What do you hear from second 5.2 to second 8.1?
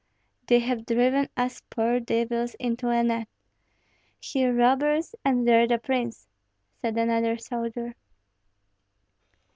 and there the prince," said another soldier.